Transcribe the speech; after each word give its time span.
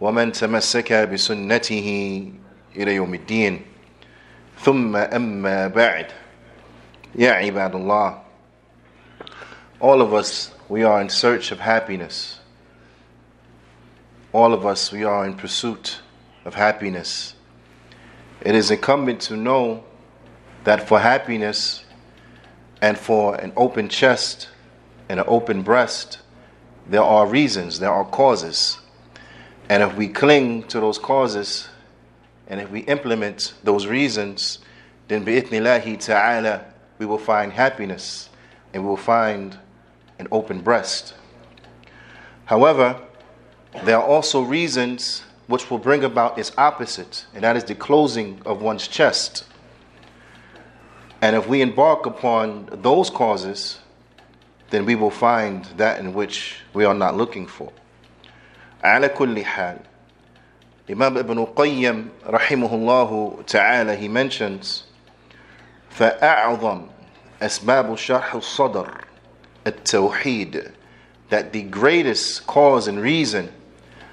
ومن 0.00 0.32
تمسك 0.32 0.92
بسنته 0.92 1.88
إلى 2.76 2.94
يوم 2.94 3.14
الدين 3.14 3.62
ثم 4.60 4.96
أما 4.96 5.66
بعد 5.68 6.06
يا 7.14 7.32
عباد 7.32 7.74
الله 7.74 8.20
All 9.80 10.00
of 10.00 10.14
us, 10.14 10.50
we 10.68 10.82
are 10.82 11.00
in 11.00 11.08
search 11.10 11.52
of 11.52 11.60
happiness. 11.60 12.38
All 14.32 14.54
of 14.54 14.64
us, 14.64 14.90
we 14.90 15.04
are 15.04 15.26
in 15.26 15.34
pursuit 15.34 16.00
of 16.44 16.54
happiness. 16.54 17.34
It 18.40 18.54
is 18.54 18.70
incumbent 18.70 19.20
to 19.22 19.36
know 19.36 19.84
that 20.64 20.88
for 20.88 21.00
happiness 21.00 21.84
and 22.80 22.96
for 22.96 23.34
an 23.36 23.52
open 23.56 23.88
chest 23.88 24.48
and 25.08 25.20
an 25.20 25.26
open 25.28 25.62
breast, 25.62 26.20
there 26.88 27.02
are 27.02 27.26
reasons, 27.26 27.78
there 27.78 27.92
are 27.92 28.04
causes. 28.04 28.77
And 29.69 29.83
if 29.83 29.95
we 29.95 30.07
cling 30.07 30.63
to 30.63 30.79
those 30.79 30.97
causes 30.97 31.69
and 32.47 32.59
if 32.59 32.71
we 32.71 32.79
implement 32.81 33.53
those 33.63 33.85
reasons, 33.85 34.57
then 35.07 35.23
bi'ithnillahi 35.23 36.03
ta'ala, 36.03 36.65
we 36.97 37.05
will 37.05 37.19
find 37.19 37.53
happiness 37.53 38.29
and 38.73 38.83
we 38.83 38.89
will 38.89 38.97
find 38.97 39.57
an 40.17 40.27
open 40.31 40.61
breast. 40.61 41.13
However, 42.45 42.99
there 43.83 43.97
are 43.97 44.03
also 44.03 44.41
reasons 44.41 45.21
which 45.45 45.69
will 45.69 45.77
bring 45.77 46.03
about 46.03 46.37
its 46.37 46.51
opposite, 46.57 47.25
and 47.33 47.43
that 47.43 47.55
is 47.55 47.63
the 47.63 47.75
closing 47.75 48.41
of 48.45 48.61
one's 48.61 48.87
chest. 48.87 49.45
And 51.21 51.35
if 51.35 51.47
we 51.47 51.61
embark 51.61 52.05
upon 52.05 52.69
those 52.71 53.09
causes, 53.09 53.79
then 54.71 54.85
we 54.85 54.95
will 54.95 55.11
find 55.11 55.65
that 55.77 55.99
in 55.99 56.13
which 56.13 56.57
we 56.73 56.85
are 56.85 56.93
not 56.93 57.15
looking 57.15 57.45
for. 57.45 57.71
على 58.84 59.08
كل 59.08 59.44
حال 59.44 59.76
Imam 60.88 61.16
Ibn 61.16 61.46
Qayyim 61.56 62.08
رحمه 62.28 62.74
الله 62.74 63.42
تعالى 63.46 63.96
he 63.98 64.08
mentions 64.08 64.84
فأعظم 65.90 66.86
أسباب 67.42 67.96
شرح 67.96 68.34
الصدر 68.34 69.04
التوحيد 69.66 70.70
that 71.30 71.52
the 71.52 71.62
greatest 71.62 72.46
cause 72.46 72.86
and 72.88 73.00
reason 73.00 73.48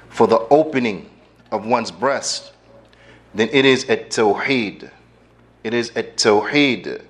for 0.09 0.28
the 0.28 0.39
opening 0.50 1.09
of 1.52 1.66
one's 1.66 1.92
breast 1.92 2.53
then 3.36 3.50
it 3.52 3.66
is 3.66 3.84
التوحيد 3.89 4.89
it 5.64 5.73
is 5.73 5.92
التوحيد 5.97 7.02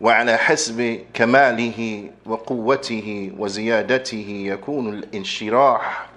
وعلى 0.00 0.36
حسب 0.36 1.00
كماله 1.14 2.10
وقوته 2.26 3.32
وزيادته 3.38 4.42
يكون 4.46 4.88
الانشراح 4.94 6.08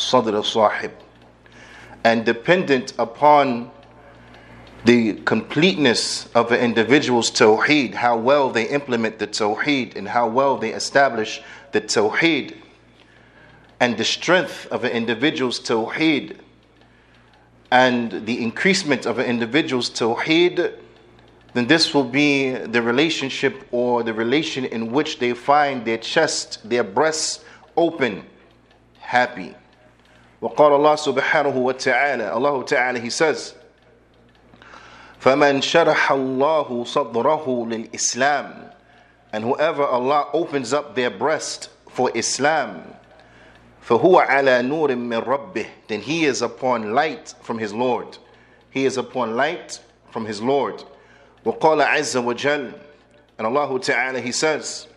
sadr 0.00 0.42
sahib 0.42 0.92
and 2.04 2.24
dependent 2.24 2.94
upon 2.98 3.70
the 4.84 5.14
completeness 5.24 6.28
of 6.34 6.52
an 6.52 6.60
individual's 6.60 7.30
tawheed, 7.30 7.94
how 7.94 8.16
well 8.16 8.48
they 8.48 8.66
implement 8.68 9.18
the 9.18 9.26
tawheed 9.26 9.94
and 9.94 10.08
how 10.08 10.26
well 10.26 10.56
they 10.56 10.72
establish 10.72 11.42
the 11.72 11.80
tawheed, 11.80 12.56
and 13.78 13.98
the 13.98 14.04
strength 14.04 14.66
of 14.70 14.84
an 14.84 14.90
individual's 14.92 15.60
tawheed, 15.60 16.38
and 17.70 18.24
the 18.26 18.42
increasement 18.42 19.04
of 19.04 19.18
an 19.18 19.26
individual's 19.26 19.90
tawheed, 19.90 20.74
then 21.52 21.66
this 21.66 21.92
will 21.92 22.04
be 22.04 22.52
the 22.52 22.80
relationship 22.80 23.66
or 23.72 24.02
the 24.02 24.14
relation 24.14 24.64
in 24.64 24.92
which 24.92 25.18
they 25.18 25.34
find 25.34 25.84
their 25.84 25.98
chest, 25.98 26.66
their 26.68 26.84
breasts 26.84 27.44
open, 27.76 28.24
happy. 28.98 29.54
وقال 30.41 30.73
الله 30.73 30.95
سبحانه 30.95 31.57
وتعالى 31.57 32.33
الله 32.37 32.63
تعالى 32.63 33.01
he 33.01 33.09
says 33.09 33.53
فمن 35.19 35.61
شرح 35.61 36.11
الله 36.11 36.83
صدره 36.85 37.65
للإسلام 37.69 38.69
and 39.33 39.43
whoever 39.43 39.83
Allah 39.83 40.27
opens 40.33 40.71
up 40.73 40.95
their 40.95 41.09
breast 41.09 41.69
for 41.89 42.11
Islam 42.15 42.95
فهو 43.81 44.19
على 44.19 44.61
نور 44.61 44.95
من 44.95 45.17
ربه 45.17 45.65
then 45.87 46.01
he 46.01 46.25
is 46.25 46.41
upon 46.41 46.93
light 46.93 47.33
from 47.41 47.57
his 47.57 47.73
Lord 47.73 48.17
he 48.69 48.85
is 48.85 48.97
upon 48.97 49.35
light 49.35 49.79
from 50.11 50.25
his 50.25 50.41
Lord 50.41 50.83
وقال 51.45 51.81
عز 51.81 52.17
وجل 52.17 52.73
and 53.37 53.47
Allah 53.47 53.79
تعالى 53.79 54.21
he 54.21 54.31
says 54.31 54.87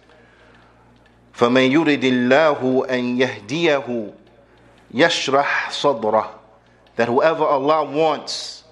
فمن 1.33 1.71
يرد 1.73 2.05
الله 2.05 2.87
أن 2.91 3.19
يهديه 3.21 4.13
yashrah 4.94 5.44
sadra, 5.70 6.30
that 6.96 7.08
whoever 7.08 7.44
Allah 7.44 7.84
wants 7.84 8.64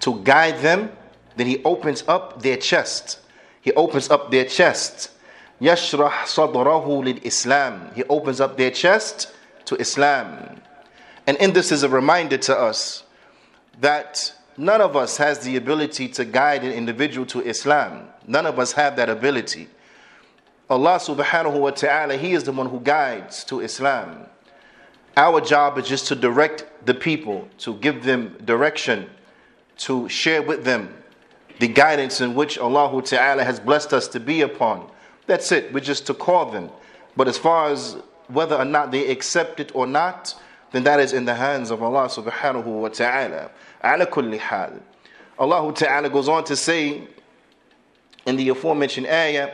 to 0.00 0.20
guide 0.22 0.60
them, 0.60 0.90
then 1.36 1.46
He 1.46 1.62
opens 1.64 2.04
up 2.08 2.42
their 2.42 2.56
chest. 2.56 3.20
He 3.60 3.72
opens 3.72 4.10
up 4.10 4.30
their 4.30 4.44
chest. 4.44 5.10
Yashrah 5.60 6.10
sadrahu 6.24 7.04
lil 7.04 7.18
Islam. 7.22 7.90
He 7.94 8.04
opens 8.04 8.40
up 8.40 8.56
their 8.56 8.70
chest 8.70 9.32
to 9.66 9.76
Islam. 9.76 10.60
And 11.26 11.36
in 11.38 11.52
this 11.52 11.72
is 11.72 11.82
a 11.82 11.88
reminder 11.88 12.36
to 12.38 12.56
us 12.56 13.02
that 13.80 14.32
none 14.56 14.80
of 14.80 14.96
us 14.96 15.16
has 15.16 15.40
the 15.40 15.56
ability 15.56 16.08
to 16.08 16.24
guide 16.24 16.64
an 16.64 16.72
individual 16.72 17.26
to 17.26 17.40
Islam. 17.42 18.08
None 18.26 18.46
of 18.46 18.58
us 18.58 18.72
have 18.72 18.96
that 18.96 19.10
ability. 19.10 19.68
Allah 20.68 20.98
subhanahu 20.98 21.60
wa 21.60 21.70
ta'ala, 21.70 22.16
He 22.16 22.32
is 22.32 22.44
the 22.44 22.52
one 22.52 22.68
who 22.68 22.80
guides 22.80 23.44
to 23.44 23.60
Islam. 23.60 24.26
our 25.17 25.41
job 25.41 25.77
is 25.77 25.87
just 25.87 26.07
to 26.07 26.15
direct 26.15 26.65
the 26.85 26.93
people, 26.93 27.47
to 27.59 27.75
give 27.75 28.03
them 28.03 28.37
direction, 28.45 29.09
to 29.77 30.07
share 30.09 30.41
with 30.41 30.63
them 30.63 30.93
the 31.59 31.67
guidance 31.67 32.21
in 32.21 32.33
which 32.33 32.57
Allah 32.57 33.01
Ta'ala 33.03 33.43
has 33.43 33.59
blessed 33.59 33.93
us 33.93 34.07
to 34.09 34.19
be 34.19 34.41
upon. 34.41 34.89
That's 35.27 35.51
it. 35.51 35.73
We're 35.73 35.81
just 35.81 36.07
to 36.07 36.13
call 36.13 36.49
them. 36.51 36.69
But 37.15 37.27
as 37.27 37.37
far 37.37 37.69
as 37.69 37.97
whether 38.27 38.55
or 38.55 38.65
not 38.65 38.91
they 38.91 39.09
accept 39.11 39.59
it 39.59 39.71
or 39.75 39.85
not, 39.85 40.33
then 40.71 40.83
that 40.85 40.99
is 40.99 41.13
in 41.13 41.25
the 41.25 41.35
hands 41.35 41.69
of 41.69 41.83
Allah 41.83 42.07
subhanahu 42.07 42.65
wa 42.65 42.87
ta'ala. 42.87 43.51
Ala 43.83 44.05
kulli 44.05 44.39
hal. 44.39 44.73
Allah 45.37 45.73
Ta'ala 45.73 46.09
goes 46.09 46.29
on 46.29 46.43
to 46.45 46.55
say 46.55 47.07
in 48.25 48.35
the 48.37 48.49
aforementioned 48.49 49.07
ayah, 49.07 49.51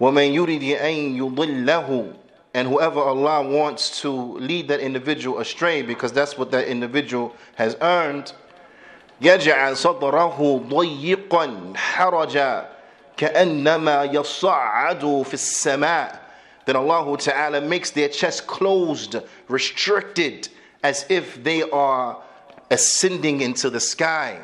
وَمَن 0.00 0.34
يُرِدِ 0.34 0.78
أَن 0.80 1.16
يُضِلَّهُ 1.16 2.16
and 2.54 2.68
whoever 2.68 3.00
Allah 3.00 3.46
wants 3.48 4.00
to 4.00 4.10
lead 4.10 4.68
that 4.68 4.80
individual 4.80 5.40
astray 5.40 5.82
because 5.82 6.12
that's 6.12 6.38
what 6.38 6.50
that 6.52 6.68
individual 6.68 7.34
has 7.56 7.76
earned 7.80 8.32
يجعل 9.20 9.76
صدره 9.76 10.68
ضيقا 10.68 11.72
حرجا 11.76 12.68
كأنما 13.16 14.04
يصعد 14.04 15.22
في 15.26 15.34
السماء 15.34 16.26
then 16.66 16.74
Allah 16.76 17.16
Ta'ala 17.16 17.60
makes 17.60 17.92
their 17.92 18.08
chest 18.08 18.46
closed, 18.48 19.16
restricted, 19.48 20.48
as 20.82 21.06
if 21.08 21.42
they 21.42 21.62
are 21.62 22.20
ascending 22.70 23.40
into 23.40 23.70
the 23.70 23.80
sky, 23.80 24.40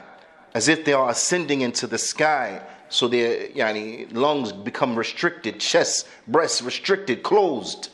as 0.54 0.68
if 0.68 0.84
they 0.84 0.92
are 0.92 1.10
ascending 1.10 1.62
into 1.62 1.88
the 1.88 1.98
sky. 1.98 2.62
So 2.88 3.08
their 3.08 3.48
yani, 3.48 4.12
lungs 4.14 4.52
become 4.52 4.96
restricted, 4.96 5.58
chest, 5.58 6.06
breasts 6.28 6.62
restricted, 6.62 7.24
closed. 7.24 7.88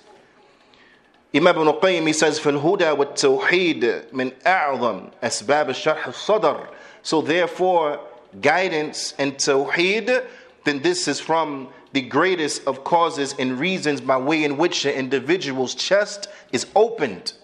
Imam 1.34 1.58
Ibn 1.58 1.74
Qayyim 1.80 2.06
he 2.06 2.12
says 2.14 2.40
فالهدى 2.40 2.90
والتوحيد 2.96 4.04
من 4.12 4.32
أعظم 4.46 5.10
أسباب 5.22 5.70
الشرح 5.70 6.06
الصدر 6.06 6.68
so 7.02 7.20
therefore 7.20 8.00
guidance 8.40 9.14
and 9.18 9.34
tawheed 9.36 10.24
then 10.64 10.80
this 10.82 11.06
is 11.06 11.20
from 11.20 11.68
the 11.92 12.00
greatest 12.02 12.66
of 12.66 12.82
causes 12.84 13.34
and 13.38 13.58
reasons 13.60 14.00
by 14.00 14.16
way 14.16 14.44
in 14.44 14.56
which 14.56 14.82
the 14.84 14.96
individual's 14.96 15.74
chest 15.74 16.28
is 16.52 16.66
opened 16.74 17.34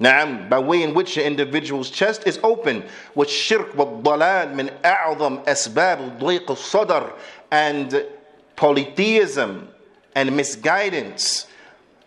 نعم 0.00 0.48
by 0.48 0.58
way 0.58 0.82
in 0.82 0.94
which 0.94 1.16
the 1.16 1.24
individual's 1.24 1.90
chest 1.90 2.26
is 2.26 2.38
open 2.44 2.82
والشرك 3.16 3.74
والضلال 3.76 4.54
من 4.54 4.70
أعظم 4.84 5.38
أسباب 5.48 6.18
ضيق 6.18 6.50
الصدر 6.50 7.12
and 7.50 8.04
polytheism 8.56 9.68
and 10.14 10.36
misguidance 10.36 11.46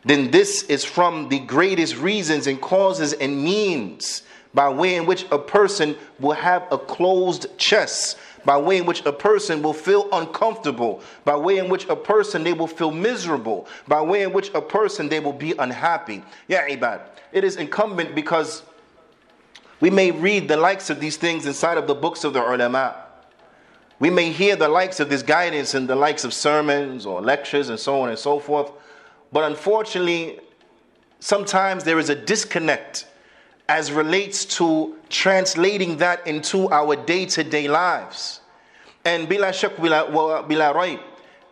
then 0.05 0.31
this 0.31 0.65
is 0.65 0.85
from 0.85 1.29
the 1.29 1.39
greatest 1.39 1.97
reasons 1.97 2.47
and 2.47 2.61
causes 2.61 3.13
and 3.13 3.43
means 3.43 4.23
by 4.55 4.69
way 4.69 4.97
in 4.97 5.07
which 5.07 5.25
a 5.31 5.39
person 5.39 5.97
will 6.19 6.33
have 6.33 6.67
a 6.71 6.79
closed 6.79 7.47
chest, 7.57 8.19
by 8.45 8.57
way 8.59 8.79
in 8.79 8.87
which 8.87 9.05
a 9.07 9.13
person 9.13 9.63
will 9.63 9.73
feel 9.73 10.09
uncomfortable, 10.13 11.01
by 11.25 11.37
way 11.37 11.59
in 11.59 11.69
which 11.69 11.89
a 11.89 11.97
person 11.97 12.45
they 12.45 12.53
will 12.53 12.67
feel 12.67 12.91
miserable, 12.91 13.67
by 13.89 14.03
way 14.03 14.23
in 14.23 14.33
which 14.33 14.51
a 14.55 14.61
person 14.61 15.09
they 15.09 15.21
will 15.21 15.33
be 15.33 15.55
unhappy. 15.59 16.23
Yeah, 16.49 16.69
ibad. 16.69 17.03
It 17.33 17.45
is 17.45 17.57
incumbent 17.57 18.15
because 18.15 18.63
we 19.81 19.91
may 19.91 20.11
read 20.11 20.49
the 20.49 20.57
likes 20.57 20.91
of 20.91 21.01
these 21.01 21.17
things 21.17 21.47
inside 21.47 21.79
of 21.79 21.87
the 21.87 21.95
books 21.95 22.25
of 22.25 22.33
the 22.33 22.43
ulama. 22.43 22.97
We 23.99 24.11
may 24.11 24.33
hear 24.33 24.57
the 24.57 24.69
likes 24.69 25.01
of 25.01 25.09
this 25.09 25.23
guidance 25.23 25.75
in 25.75 25.87
the 25.87 25.95
likes 25.95 26.25
of 26.25 26.35
sermons 26.35 27.07
or 27.07 27.23
lectures 27.23 27.69
and 27.69 27.79
so 27.79 28.01
on 28.01 28.09
and 28.09 28.19
so 28.19 28.39
forth. 28.39 28.71
But 29.33 29.45
unfortunately, 29.45 30.41
sometimes 31.21 31.85
there 31.85 31.99
is 31.99 32.11
a 32.11 32.15
disconnect 32.15 33.07
as 33.69 33.91
relates 33.91 34.45
to 34.45 34.97
translating 35.09 35.97
that 35.97 36.27
into 36.27 36.71
our 36.71 36.95
day 36.97 37.25
to 37.27 37.43
day 37.43 37.69
lives. 37.69 38.41
And 39.05 39.29
bila 39.29 39.53
shak 39.53 39.77
bila, 39.77 41.01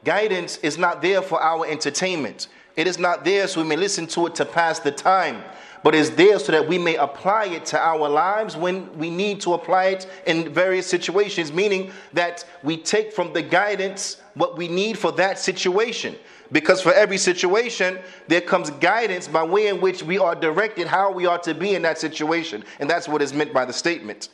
guidance 0.05 0.59
is 0.59 0.77
not 0.77 1.03
there 1.03 1.23
for 1.23 1.43
our 1.43 1.67
entertainment. 1.67 2.49
It 2.77 2.87
is 2.87 2.99
not 2.99 3.25
there 3.25 3.47
so 3.49 3.63
we 3.63 3.69
may 3.69 3.77
listen 3.77 4.07
to 4.09 4.27
it 4.27 4.35
to 4.37 4.45
pass 4.45 4.79
the 4.79 4.93
time, 4.93 5.43
but 5.83 5.95
it's 5.95 6.11
there 6.11 6.39
so 6.39 6.53
that 6.53 6.69
we 6.69 6.79
may 6.79 6.97
apply 6.97 7.47
it 7.47 7.65
to 7.67 7.79
our 7.79 8.09
lives 8.09 8.57
when 8.57 8.97
we 8.99 9.11
need 9.11 9.41
to 9.43 9.55
apply 9.55 9.87
it 9.87 10.07
in 10.27 10.53
various 10.53 10.87
situations, 10.87 11.53
meaning 11.53 11.91
that 12.13 12.45
we 12.63 12.77
take 12.77 13.13
from 13.13 13.33
the 13.33 13.43
guidance 13.43 14.20
what 14.35 14.57
we 14.57 14.69
need 14.69 14.99
for 14.99 15.13
that 15.13 15.39
situation. 15.39 16.17
Because 16.53 16.81
for 16.81 16.93
every 16.93 17.19
situation, 17.19 17.99
there 18.27 18.41
comes 18.41 18.71
guidance 18.71 19.29
by 19.29 19.43
way 19.43 19.69
in 19.69 19.81
which 19.81 20.03
we 20.03 20.19
are 20.19 20.35
directed 20.35 20.87
how 20.87 21.13
we 21.13 21.27
are 21.27 21.39
to 21.39 21.55
be 21.55 21.75
in 21.75 21.83
that 21.83 21.99
situation. 21.99 22.65
And 22.81 22.91
that's 22.91 23.09
what 23.09 23.23
is 23.23 23.33
meant 23.33 23.53
by 23.53 23.65
the 23.65 23.73
statement. 23.73 24.29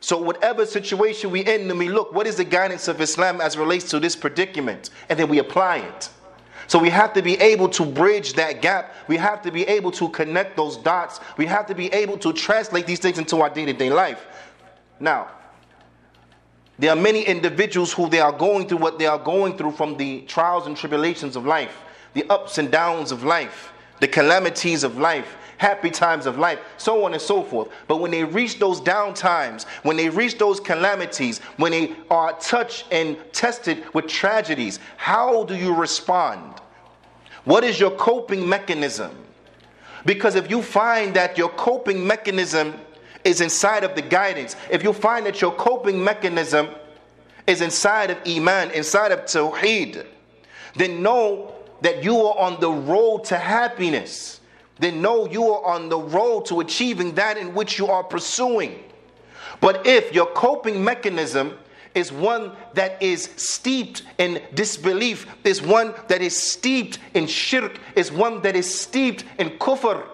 So, 0.00 0.20
whatever 0.20 0.66
situation 0.66 1.30
we 1.30 1.40
in, 1.40 1.68
then 1.68 1.78
we 1.78 1.88
look, 1.88 2.12
what 2.12 2.26
is 2.26 2.36
the 2.36 2.44
guidance 2.44 2.88
of 2.88 3.00
Islam 3.00 3.40
as 3.40 3.56
relates 3.56 3.88
to 3.90 4.00
this 4.00 4.16
predicament? 4.16 4.90
And 5.08 5.16
then 5.16 5.28
we 5.28 5.38
apply 5.38 5.76
it. 5.78 6.10
So, 6.66 6.80
we 6.80 6.90
have 6.90 7.12
to 7.12 7.22
be 7.22 7.34
able 7.40 7.68
to 7.68 7.84
bridge 7.84 8.32
that 8.32 8.62
gap. 8.62 8.94
We 9.06 9.16
have 9.18 9.42
to 9.42 9.52
be 9.52 9.62
able 9.62 9.92
to 9.92 10.08
connect 10.08 10.56
those 10.56 10.76
dots. 10.76 11.20
We 11.36 11.46
have 11.46 11.66
to 11.66 11.74
be 11.76 11.86
able 11.92 12.18
to 12.18 12.32
translate 12.32 12.86
these 12.86 12.98
things 12.98 13.18
into 13.18 13.40
our 13.42 13.50
day 13.50 13.64
to 13.64 13.72
day 13.72 13.90
life. 13.90 14.26
Now, 14.98 15.28
there 16.78 16.90
are 16.90 16.96
many 16.96 17.22
individuals 17.22 17.92
who 17.92 18.08
they 18.08 18.20
are 18.20 18.32
going 18.32 18.66
through 18.66 18.78
what 18.78 18.98
they 18.98 19.06
are 19.06 19.18
going 19.18 19.56
through 19.56 19.72
from 19.72 19.96
the 19.96 20.22
trials 20.22 20.66
and 20.66 20.76
tribulations 20.76 21.36
of 21.36 21.44
life, 21.44 21.82
the 22.14 22.28
ups 22.30 22.58
and 22.58 22.70
downs 22.70 23.12
of 23.12 23.24
life, 23.24 23.72
the 24.00 24.08
calamities 24.08 24.82
of 24.82 24.98
life, 24.98 25.36
happy 25.58 25.90
times 25.90 26.26
of 26.26 26.38
life, 26.38 26.58
so 26.76 27.04
on 27.04 27.12
and 27.12 27.22
so 27.22 27.42
forth. 27.42 27.68
But 27.86 27.98
when 27.98 28.10
they 28.10 28.24
reach 28.24 28.58
those 28.58 28.80
down 28.80 29.14
times, 29.14 29.64
when 29.84 29.96
they 29.96 30.08
reach 30.08 30.38
those 30.38 30.58
calamities, 30.58 31.38
when 31.56 31.70
they 31.70 31.94
are 32.10 32.32
touched 32.40 32.86
and 32.90 33.16
tested 33.32 33.84
with 33.94 34.08
tragedies, 34.08 34.80
how 34.96 35.44
do 35.44 35.54
you 35.54 35.72
respond? 35.72 36.54
What 37.44 37.62
is 37.62 37.78
your 37.78 37.92
coping 37.92 38.48
mechanism? 38.48 39.16
Because 40.04 40.34
if 40.34 40.50
you 40.50 40.62
find 40.62 41.14
that 41.14 41.38
your 41.38 41.50
coping 41.50 42.04
mechanism 42.04 42.74
is 43.24 43.40
inside 43.40 43.84
of 43.84 43.94
the 43.94 44.02
guidance, 44.02 44.56
if 44.70 44.82
you 44.82 44.92
find 44.92 45.26
that 45.26 45.40
your 45.40 45.52
coping 45.52 46.02
mechanism 46.02 46.68
is 47.46 47.60
inside 47.60 48.10
of 48.10 48.18
Iman, 48.26 48.70
inside 48.72 49.12
of 49.12 49.20
Tawheed, 49.20 50.06
then 50.76 51.02
know 51.02 51.54
that 51.82 52.04
you 52.04 52.16
are 52.16 52.38
on 52.38 52.60
the 52.60 52.70
road 52.70 53.24
to 53.24 53.36
happiness. 53.36 54.40
Then 54.78 55.02
know 55.02 55.28
you 55.28 55.44
are 55.52 55.74
on 55.74 55.88
the 55.88 55.98
road 55.98 56.46
to 56.46 56.60
achieving 56.60 57.14
that 57.16 57.36
in 57.36 57.54
which 57.54 57.78
you 57.78 57.88
are 57.88 58.02
pursuing. 58.02 58.82
But 59.60 59.86
if 59.86 60.12
your 60.12 60.26
coping 60.26 60.82
mechanism 60.82 61.58
is 61.94 62.10
one 62.10 62.52
that 62.74 63.00
is 63.02 63.30
steeped 63.36 64.02
in 64.18 64.42
disbelief, 64.54 65.26
is 65.44 65.60
one 65.60 65.94
that 66.08 66.22
is 66.22 66.36
steeped 66.36 66.98
in 67.14 67.26
shirk, 67.26 67.78
is 67.94 68.10
one 68.10 68.40
that 68.42 68.56
is 68.56 68.80
steeped 68.80 69.24
in 69.38 69.50
kufr, 69.58 70.06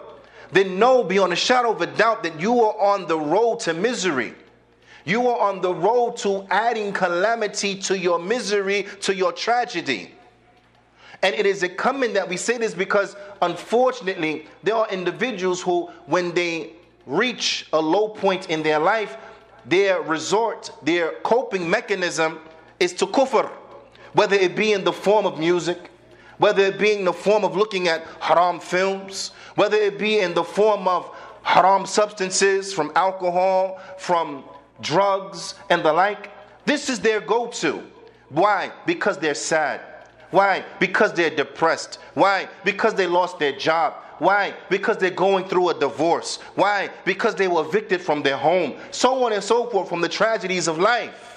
then 0.52 0.78
know 0.78 1.04
beyond 1.04 1.32
a 1.32 1.36
shadow 1.36 1.72
of 1.72 1.80
a 1.80 1.86
doubt 1.86 2.22
that 2.22 2.40
you 2.40 2.60
are 2.62 2.78
on 2.80 3.06
the 3.06 3.18
road 3.18 3.60
to 3.60 3.74
misery. 3.74 4.34
You 5.04 5.28
are 5.28 5.38
on 5.38 5.60
the 5.60 5.74
road 5.74 6.16
to 6.18 6.46
adding 6.50 6.92
calamity 6.92 7.76
to 7.76 7.98
your 7.98 8.18
misery, 8.18 8.86
to 9.00 9.14
your 9.14 9.32
tragedy. 9.32 10.12
And 11.22 11.34
it 11.34 11.46
is 11.46 11.62
incumbent 11.62 12.14
that 12.14 12.28
we 12.28 12.36
say 12.36 12.58
this 12.58 12.74
because 12.74 13.16
unfortunately, 13.42 14.46
there 14.62 14.74
are 14.74 14.88
individuals 14.90 15.62
who, 15.62 15.86
when 16.06 16.32
they 16.34 16.72
reach 17.06 17.66
a 17.72 17.80
low 17.80 18.08
point 18.08 18.50
in 18.50 18.62
their 18.62 18.78
life, 18.78 19.16
their 19.64 20.00
resort, 20.02 20.70
their 20.82 21.12
coping 21.22 21.68
mechanism 21.68 22.38
is 22.78 22.92
to 22.94 23.06
kufr, 23.06 23.50
whether 24.12 24.36
it 24.36 24.54
be 24.54 24.72
in 24.72 24.84
the 24.84 24.92
form 24.92 25.26
of 25.26 25.38
music, 25.38 25.90
whether 26.38 26.64
it 26.64 26.78
be 26.78 26.92
in 26.92 27.04
the 27.04 27.12
form 27.12 27.44
of 27.44 27.56
looking 27.56 27.88
at 27.88 28.06
haram 28.20 28.60
films, 28.60 29.32
whether 29.56 29.76
it 29.76 29.98
be 29.98 30.20
in 30.20 30.34
the 30.34 30.44
form 30.44 30.88
of 30.88 31.14
haram 31.42 31.86
substances, 31.86 32.72
from 32.72 32.92
alcohol, 32.94 33.80
from 33.98 34.44
drugs, 34.80 35.54
and 35.70 35.84
the 35.84 35.92
like. 35.92 36.30
This 36.64 36.88
is 36.88 37.00
their 37.00 37.20
go 37.20 37.46
to. 37.46 37.82
Why? 38.28 38.72
Because 38.86 39.18
they're 39.18 39.34
sad. 39.34 39.80
Why? 40.30 40.64
Because 40.78 41.12
they're 41.14 41.34
depressed. 41.34 41.98
Why? 42.14 42.48
Because 42.64 42.94
they 42.94 43.06
lost 43.06 43.38
their 43.38 43.52
job. 43.52 43.94
Why? 44.18 44.54
Because 44.68 44.98
they're 44.98 45.10
going 45.10 45.46
through 45.46 45.70
a 45.70 45.78
divorce. 45.78 46.36
Why? 46.54 46.90
Because 47.04 47.34
they 47.34 47.48
were 47.48 47.64
evicted 47.64 48.02
from 48.02 48.22
their 48.22 48.36
home. 48.36 48.74
So 48.90 49.24
on 49.24 49.32
and 49.32 49.42
so 49.42 49.70
forth 49.70 49.88
from 49.88 50.00
the 50.00 50.08
tragedies 50.08 50.68
of 50.68 50.78
life. 50.78 51.27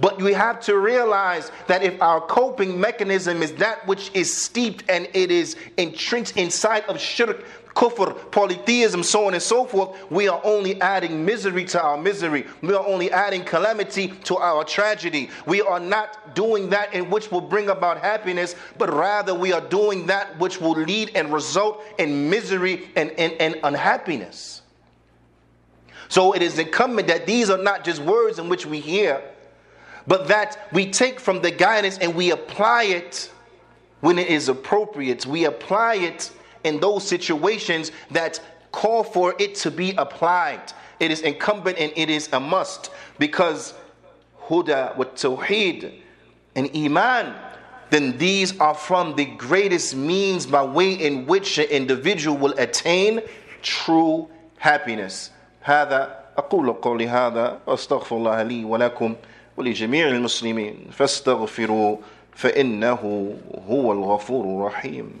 But 0.00 0.22
we 0.22 0.32
have 0.32 0.60
to 0.60 0.76
realize 0.76 1.50
that 1.66 1.82
if 1.82 2.00
our 2.00 2.20
coping 2.20 2.80
mechanism 2.80 3.42
is 3.42 3.52
that 3.54 3.86
which 3.86 4.10
is 4.14 4.34
steeped 4.34 4.84
and 4.88 5.08
it 5.12 5.30
is 5.30 5.56
entrenched 5.76 6.36
inside 6.36 6.84
of 6.84 7.00
shirk, 7.00 7.44
kufr, 7.74 8.30
polytheism, 8.30 9.02
so 9.02 9.26
on 9.26 9.34
and 9.34 9.42
so 9.42 9.64
forth, 9.64 9.96
we 10.10 10.28
are 10.28 10.40
only 10.44 10.80
adding 10.80 11.24
misery 11.24 11.64
to 11.64 11.82
our 11.82 11.96
misery. 11.96 12.46
We 12.62 12.74
are 12.74 12.86
only 12.86 13.10
adding 13.10 13.44
calamity 13.44 14.08
to 14.24 14.36
our 14.36 14.62
tragedy. 14.62 15.30
We 15.46 15.62
are 15.62 15.80
not 15.80 16.34
doing 16.36 16.70
that 16.70 16.94
in 16.94 17.10
which 17.10 17.32
will 17.32 17.40
bring 17.40 17.68
about 17.68 17.98
happiness, 17.98 18.54
but 18.78 18.92
rather 18.92 19.34
we 19.34 19.52
are 19.52 19.60
doing 19.60 20.06
that 20.06 20.38
which 20.38 20.60
will 20.60 20.72
lead 20.72 21.10
and 21.16 21.32
result 21.32 21.82
in 21.98 22.30
misery 22.30 22.88
and, 22.94 23.10
and, 23.12 23.32
and 23.34 23.56
unhappiness. 23.64 24.62
So 26.08 26.32
it 26.34 26.42
is 26.42 26.58
incumbent 26.58 27.08
that 27.08 27.26
these 27.26 27.50
are 27.50 27.62
not 27.62 27.84
just 27.84 28.00
words 28.00 28.38
in 28.38 28.48
which 28.48 28.64
we 28.64 28.78
hear 28.78 29.22
but 30.07 30.27
that 30.27 30.67
we 30.71 30.89
take 30.89 31.19
from 31.19 31.41
the 31.41 31.51
guidance 31.51 31.97
and 31.97 32.13
we 32.15 32.31
apply 32.31 32.83
it 32.83 33.31
when 34.01 34.19
it 34.19 34.27
is 34.27 34.49
appropriate. 34.49 35.25
We 35.25 35.45
apply 35.45 35.95
it 35.95 36.31
in 36.63 36.79
those 36.79 37.07
situations 37.07 37.91
that 38.11 38.41
call 38.71 39.03
for 39.03 39.33
it 39.39 39.55
to 39.55 39.71
be 39.71 39.91
applied. 39.97 40.73
It 40.99 41.11
is 41.11 41.21
incumbent 41.21 41.77
and 41.77 41.91
it 41.95 42.09
is 42.09 42.29
a 42.33 42.39
must 42.39 42.91
because 43.17 43.73
huda 44.47 44.95
wa 44.97 45.05
tawheed 45.05 46.01
and 46.55 46.69
iman 46.75 47.33
then 47.93 48.17
these 48.17 48.59
are 48.59 48.73
from 48.73 49.15
the 49.15 49.25
greatest 49.25 49.95
means 49.95 50.47
by 50.47 50.63
way 50.63 50.93
in 50.93 51.27
which 51.27 51.59
an 51.59 51.65
individual 51.65 52.35
will 52.35 52.55
attain 52.57 53.21
true 53.61 54.27
happiness. 54.57 55.29
هذا 55.63 56.23
أقول 56.37 56.73
قولي 56.81 57.07
هذا 57.07 57.59
وأستغفر 57.67 58.15
الله 58.17 58.43
لي 58.43 58.65
ولكم 58.65 59.15
ولجميع 59.58 60.08
المسلمين 60.08 60.86
فاستغفروا 60.92 61.96
فإنه 62.34 63.34
هو 63.68 63.92
الغفور 63.92 64.44
الرحيم. 64.44 65.20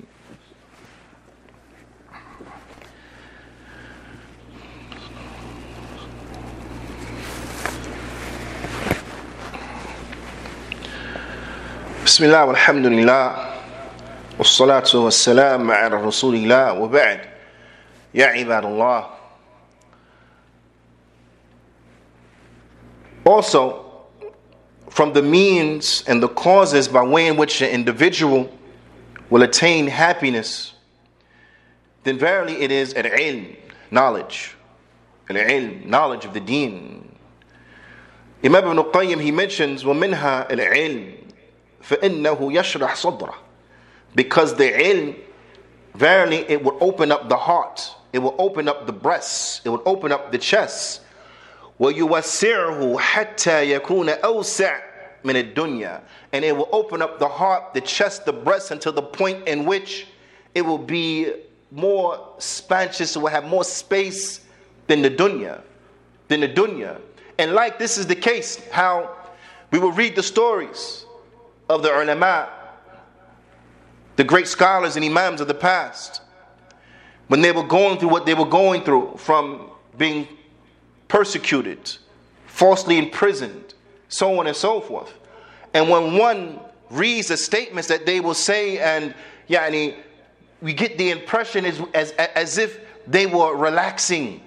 بسم 12.06 12.24
الله 12.24 12.44
والحمد 12.44 12.86
لله 12.86 13.54
والصلاة 14.38 14.84
والسلام 14.94 15.70
على 15.70 15.96
رسول 15.96 16.34
الله 16.34 16.72
وبعد. 16.72 17.20
يا 18.14 18.26
عباد 18.26 18.64
الله. 18.64 19.06
Also, 23.26 23.87
from 24.97 25.13
the 25.13 25.21
means 25.21 26.03
and 26.07 26.21
the 26.21 26.27
causes 26.27 26.87
by 26.87 27.03
way 27.03 27.27
in 27.27 27.35
which 27.35 27.61
an 27.61 27.69
individual 27.69 28.49
will 29.29 29.41
attain 29.41 29.87
happiness, 29.87 30.73
then 32.03 32.19
verily 32.19 32.61
it 32.61 32.71
is 32.71 32.93
al-ilm, 32.93 33.55
knowledge. 33.89 34.55
Al-ilm, 35.29 35.85
knowledge 35.85 36.25
of 36.25 36.33
the 36.33 36.39
deen. 36.39 37.09
Imam 38.43 38.77
ibn 38.77 38.91
Qayyim, 38.91 39.21
he 39.21 39.31
mentions, 39.31 39.83
وَمِنْهَا 39.83 40.49
الْعِلْم 40.49 41.15
فَإِنَّهُ 41.81 42.37
يَشْرَحْ 42.37 42.89
صَدْرَهُ 42.89 43.35
Because 44.15 44.55
the 44.55 44.69
ilm 44.69 45.15
verily 45.95 46.45
it 46.49 46.63
will 46.63 46.77
open 46.81 47.11
up 47.11 47.29
the 47.29 47.37
heart, 47.37 47.95
it 48.11 48.19
will 48.19 48.35
open 48.37 48.67
up 48.67 48.85
the 48.85 48.93
breasts, 48.93 49.61
it 49.65 49.69
will 49.69 49.81
open 49.85 50.11
up 50.11 50.31
the 50.31 50.37
chest. 50.37 51.01
وَيُوَسِّعْهُ 51.79 52.99
حَتَّى 52.99 53.79
يَكُونَ 53.79 54.19
أَوْسَعْ 54.21 54.81
min 55.24 55.36
dunya 55.54 56.00
and 56.32 56.44
it 56.44 56.56
will 56.56 56.68
open 56.72 57.02
up 57.02 57.18
the 57.18 57.28
heart 57.28 57.74
the 57.74 57.80
chest 57.80 58.24
the 58.24 58.32
breast 58.32 58.70
until 58.70 58.92
the 58.92 59.02
point 59.02 59.46
in 59.48 59.64
which 59.64 60.06
it 60.54 60.62
will 60.62 60.78
be 60.78 61.32
more 61.70 62.34
spacious 62.38 63.16
it 63.16 63.18
will 63.18 63.28
have 63.28 63.44
more 63.44 63.64
space 63.64 64.40
than 64.86 65.02
the 65.02 65.10
dunya 65.10 65.60
than 66.28 66.40
the 66.40 66.48
dunya. 66.48 67.00
And 67.38 67.52
like 67.52 67.78
this 67.78 67.98
is 67.98 68.06
the 68.06 68.16
case 68.16 68.60
how 68.70 69.16
we 69.70 69.78
will 69.78 69.92
read 69.92 70.16
the 70.16 70.22
stories 70.22 71.04
of 71.68 71.82
the 71.82 71.90
ulama 71.90 72.48
the 74.16 74.24
great 74.24 74.48
scholars 74.48 74.96
and 74.96 75.04
imams 75.04 75.40
of 75.40 75.46
the 75.48 75.54
past 75.54 76.22
when 77.28 77.40
they 77.40 77.52
were 77.52 77.62
going 77.62 77.98
through 77.98 78.08
what 78.08 78.26
they 78.26 78.34
were 78.34 78.46
going 78.46 78.82
through 78.82 79.14
from 79.16 79.70
being 79.96 80.26
persecuted 81.06 81.96
falsely 82.46 82.98
imprisoned 82.98 83.74
so 84.08 84.38
on 84.40 84.46
and 84.46 84.56
so 84.56 84.80
forth. 84.80 85.12
And 85.74 85.88
when 85.88 86.16
one 86.16 86.60
reads 86.90 87.28
the 87.28 87.36
statements 87.36 87.88
that 87.88 88.06
they 88.06 88.20
will 88.20 88.34
say, 88.34 88.78
and 88.78 89.14
yani, 89.48 89.96
we 90.60 90.72
get 90.72 90.98
the 90.98 91.10
impression 91.10 91.64
as, 91.64 91.80
as, 91.94 92.12
as 92.12 92.58
if 92.58 92.80
they 93.06 93.26
were 93.26 93.56
relaxing 93.56 94.42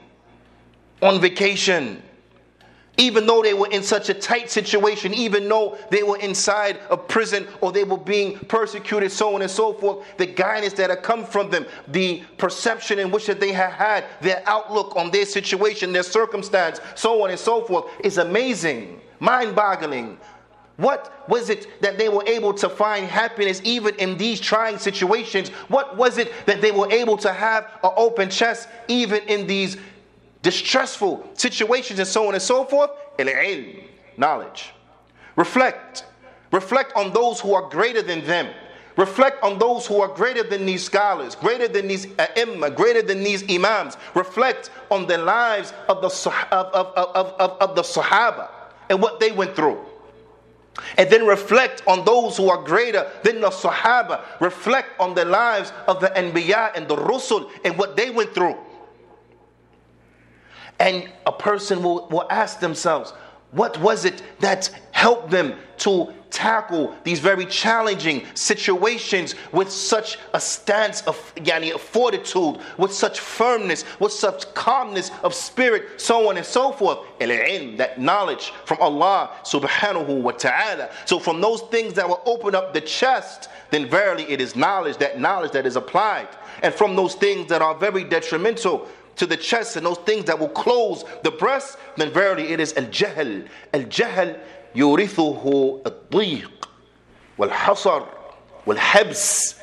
on 1.02 1.20
vacation. 1.20 2.02
Even 3.02 3.26
though 3.26 3.42
they 3.42 3.56
were 3.56 3.68
in 3.70 3.82
such 3.82 4.10
a 4.10 4.14
tight 4.14 4.52
situation, 4.52 5.12
even 5.12 5.50
though 5.50 5.76
they 5.90 6.04
were 6.04 6.18
inside 6.18 6.80
a 6.92 6.96
prison 6.96 7.48
or 7.60 7.72
they 7.72 7.84
were 7.84 7.98
being 7.98 8.38
persecuted, 8.42 9.12
so 9.12 9.34
on 9.34 9.42
and 9.42 9.50
so 9.50 9.74
forth, 9.74 10.06
the 10.18 10.26
guidance 10.28 10.74
that 10.74 10.92
had 10.92 11.02
come 11.02 11.26
from 11.26 11.50
them, 11.50 11.66
the 11.88 12.22
perception 12.38 13.00
in 13.00 13.10
which 13.10 13.26
that 13.26 13.40
they 13.40 13.52
had 13.52 13.72
had, 13.72 14.06
their 14.22 14.44
outlook 14.46 14.96
on 14.96 15.10
their 15.10 15.26
situation, 15.26 15.92
their 15.92 16.04
circumstance, 16.04 16.80
so 16.94 17.24
on 17.24 17.32
and 17.32 17.40
so 17.40 17.64
forth, 17.64 17.86
is 18.04 18.20
amazing, 18.20 19.02
mind 19.20 19.56
boggling. 19.56 20.20
What 20.78 21.28
was 21.28 21.50
it 21.50 21.82
that 21.82 21.98
they 21.98 22.10
were 22.10 22.24
able 22.28 22.54
to 22.56 22.70
find 22.70 23.08
happiness 23.08 23.62
even 23.64 23.96
in 23.96 24.18
these 24.18 24.40
trying 24.40 24.78
situations? 24.78 25.50
What 25.70 25.98
was 25.98 26.18
it 26.18 26.32
that 26.46 26.62
they 26.62 26.72
were 26.72 26.92
able 26.92 27.18
to 27.18 27.34
have 27.34 27.66
an 27.84 27.92
open 27.98 28.30
chest 28.30 28.68
even 28.88 29.22
in 29.24 29.48
these 29.48 29.78
distressful 30.42 31.30
situations 31.34 32.00
and 32.00 32.08
so 32.08 32.28
on 32.28 32.34
and 32.34 32.42
so 32.42 32.64
forth. 32.66 32.92
Ilm, 33.18 33.84
knowledge. 34.18 34.74
Reflect. 35.36 36.06
Reflect 36.52 36.94
on 36.96 37.14
those 37.14 37.40
who 37.40 37.54
are 37.54 37.70
greater 37.70 38.02
than 38.02 38.26
them. 38.26 38.54
Reflect 38.98 39.42
on 39.42 39.58
those 39.58 39.88
who 39.88 40.02
are 40.02 40.10
greater 40.10 40.44
than 40.44 40.66
these 40.66 40.84
scholars, 40.84 41.34
greater 41.36 41.68
than 41.68 41.88
these 41.88 42.08
ai 42.20 42.70
greater 42.76 43.02
than 43.02 43.24
these 43.24 43.50
imams. 43.50 43.96
Reflect 44.16 44.70
on 44.90 45.08
the 45.08 45.18
lives 45.18 45.74
of 45.88 46.02
the, 46.02 46.08
of, 46.52 46.68
of, 46.74 46.88
of, 46.96 47.28
of, 47.40 47.62
of 47.62 47.76
the 47.76 47.82
Sahaba 47.82 48.50
and 48.90 49.02
what 49.02 49.20
they 49.20 49.32
went 49.32 49.56
through. 49.56 49.80
And 50.98 51.10
then 51.10 51.26
reflect 51.26 51.84
on 51.88 52.04
those 52.06 52.38
who 52.38 52.50
are 52.50 52.62
greater 52.64 53.10
than 53.24 53.42
the 53.42 53.50
Sahaba. 53.50 54.22
Reflect 54.42 54.90
on 55.00 55.14
the 55.14 55.26
lives 55.26 55.72
of 55.88 56.02
the 56.02 56.08
Anbiya 56.08 56.72
and 56.76 56.88
the 56.88 56.96
Rusul 56.96 57.50
and 57.64 57.78
what 57.78 57.96
they 57.96 58.10
went 58.10 58.34
through. 58.34 58.58
And 60.80 61.10
a 61.26 61.32
person 61.32 61.84
will, 61.84 62.08
will 62.10 62.28
ask 62.30 62.60
themselves, 62.60 63.14
what 63.52 63.80
was 63.80 64.06
it 64.06 64.24
that 64.40 64.70
helped 64.92 65.30
them 65.30 65.56
to 65.80 66.14
tackle 66.30 66.96
these 67.04 67.20
very 67.20 67.46
challenging 67.46 68.26
situations 68.34 69.36
with 69.52 69.70
such 69.70 70.18
a 70.34 70.40
stance 70.40 71.02
of 71.02 71.36
yani, 71.36 71.78
fortitude, 71.78 72.60
with 72.78 72.94
such 72.94 73.20
firmness, 73.20 73.84
with 74.00 74.14
such 74.14 74.52
calmness 74.54 75.12
of 75.24 75.34
spirit, 75.34 76.00
so 76.00 76.30
on 76.30 76.38
and 76.38 76.46
so 76.46 76.72
forth. 76.72 77.00
Ilm, 77.20 77.78
that 77.78 78.00
knowledge 78.00 78.54
from 78.66 78.78
Allah 78.80 79.32
subhanahu 79.44 80.22
wa 80.22 80.32
ta'ala. 80.32 80.90
So 81.06 81.20
from 81.20 81.42
those 81.42 81.62
things 81.64 81.94
that 81.96 82.08
will 82.08 82.22
open 82.26 82.56
up 82.56 82.74
the 82.74 82.82
chest, 82.82 83.50
then 83.70 83.90
verily 83.90 84.24
it 84.24 84.40
is 84.40 84.56
knowledge, 84.56 84.98
that 84.98 85.20
knowledge 85.20 85.52
that 85.52 85.66
is 85.66 85.76
applied. 85.76 86.30
And 86.64 86.74
from 86.74 86.96
those 86.96 87.16
things 87.16 87.48
that 87.50 87.62
are 87.62 87.76
very 87.76 88.04
detrimental, 88.04 88.88
to 89.18 89.26
the 89.26 89.38
chest 89.38 89.76
and 89.76 89.86
those 89.86 89.98
things 90.00 90.26
that 90.26 90.40
will 90.40 90.50
close 90.50 91.04
the 91.24 91.32
breast, 91.32 91.78
then 91.98 92.12
verily 92.12 92.52
it 92.54 92.60
is 92.60 92.74
al-jahl. 92.78 93.48
Al-jahl 93.74 94.40
yurithuhu 94.76 95.86
al-dhiq 95.86 96.52
wal-hasar 97.38 98.08
wal-habs. 98.66 99.60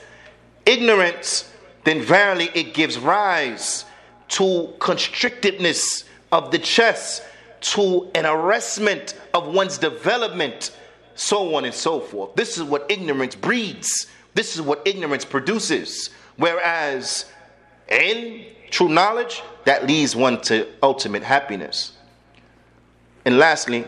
Ignorance, 0.66 1.50
then 1.84 2.02
verily 2.02 2.50
it 2.54 2.74
gives 2.74 2.98
rise 2.98 3.84
to 4.28 4.74
constrictedness 4.78 6.04
of 6.30 6.50
the 6.50 6.58
chest, 6.58 7.22
to 7.60 8.08
an 8.14 8.26
arrestment 8.26 9.14
of 9.34 9.48
one's 9.48 9.78
development, 9.78 10.76
so 11.14 11.54
on 11.54 11.64
and 11.64 11.74
so 11.74 11.98
forth. 11.98 12.34
This 12.36 12.56
is 12.56 12.62
what 12.62 12.86
ignorance 12.90 13.34
breeds. 13.34 14.06
This 14.34 14.54
is 14.54 14.62
what 14.62 14.86
ignorance 14.86 15.24
produces. 15.24 16.10
Whereas 16.36 17.24
ilm, 17.90 18.44
true 18.70 18.88
knowledge 18.88 19.42
that 19.64 19.86
leads 19.86 20.14
one 20.16 20.40
to 20.42 20.66
ultimate 20.82 21.22
happiness. 21.22 21.92
And 23.24 23.38
lastly, 23.38 23.84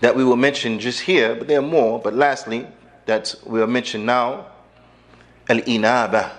that 0.00 0.14
we 0.14 0.24
will 0.24 0.36
mention 0.36 0.78
just 0.78 1.00
here, 1.00 1.34
but 1.34 1.48
there 1.48 1.58
are 1.58 1.62
more, 1.62 1.98
but 1.98 2.14
lastly, 2.14 2.66
that 3.06 3.34
we 3.44 3.60
will 3.60 3.66
mention 3.66 4.04
now, 4.04 4.46
al 5.48 5.58
inaba 5.58 6.32